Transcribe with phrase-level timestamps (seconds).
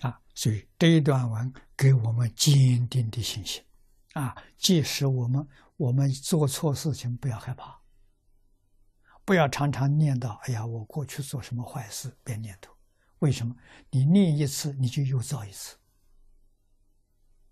[0.00, 3.62] 啊，所以这一段文给我们坚定的信心，
[4.14, 5.46] 啊，即使我们
[5.76, 7.78] 我们做错事情，不要害怕，
[9.24, 12.74] 不要常常念叨：“哎呀，我过去做什么坏事？”别念头，
[13.18, 13.54] 为什么？
[13.90, 15.76] 你念一次，你就又造一次，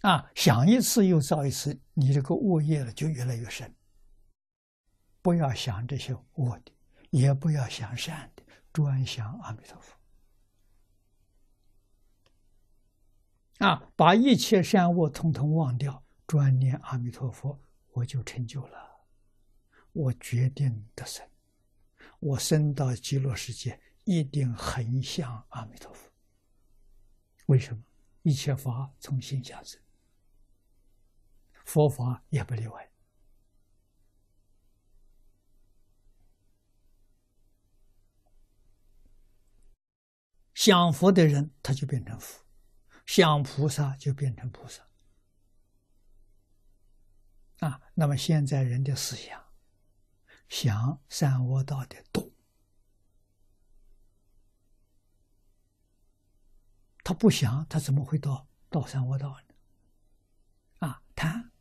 [0.00, 3.72] 啊，想一次又造一次，你这个恶业了就越来越深。
[5.22, 6.72] 不要想这些恶的，
[7.10, 9.94] 也不要想善的，专想阿弥陀佛。
[13.62, 17.56] 啊，把一切善恶统统忘掉，专念阿弥陀佛，
[17.92, 19.06] 我就成就了。
[19.92, 21.24] 我决定得生，
[22.18, 26.10] 我生到极乐世界，一定很像阿弥陀佛。
[27.46, 27.80] 为什么？
[28.22, 29.80] 一切法从心下生，
[31.64, 32.90] 佛法也不例外。
[40.52, 42.42] 想佛的人，他就变成佛。
[43.06, 44.82] 想菩萨就变成菩萨
[47.58, 47.80] 啊！
[47.94, 49.44] 那么现在人的思想
[50.48, 52.30] 想三恶道的多，
[57.04, 59.54] 他不想，他怎么会到到三恶道呢？
[60.88, 61.52] 啊，贪、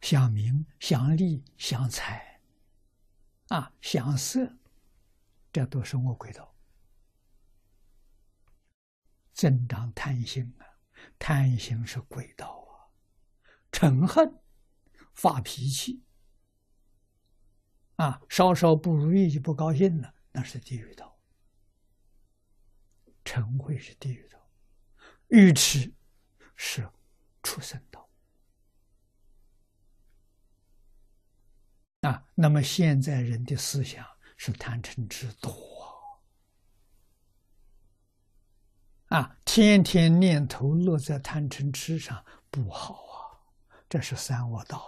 [0.00, 2.40] 想名、想利、想财，
[3.48, 4.56] 啊，想色，
[5.52, 6.54] 这都是恶鬼道。
[9.32, 10.66] 增长贪心啊，
[11.18, 12.92] 贪心是鬼道啊，
[13.70, 14.40] 嗔恨、
[15.14, 16.02] 发脾气
[17.96, 21.18] 啊，稍稍不如意就不高兴了，那是地狱道。
[23.24, 24.50] 嗔恚是地狱道，
[25.28, 25.94] 愚痴
[26.56, 26.90] 是
[27.42, 28.10] 畜生道。
[32.00, 34.04] 啊，那么现在人的思想
[34.36, 35.71] 是贪嗔痴多。
[39.12, 43.44] 啊，天天念头落在贪嗔痴上，不好啊！
[43.86, 44.78] 这是三恶道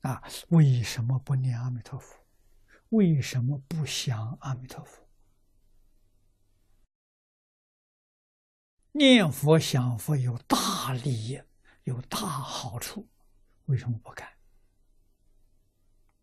[0.00, 0.10] 啊！
[0.10, 2.16] 啊，为什么不念阿弥陀佛？
[2.88, 5.06] 为什么不想阿弥陀佛？
[8.92, 11.42] 念佛想佛有大利益，
[11.84, 13.06] 有大好处，
[13.66, 14.26] 为什么不干？